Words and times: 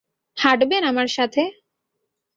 হাঁটবেন 0.37 0.83
আমার 0.83 1.07
সাথে? 1.07 1.41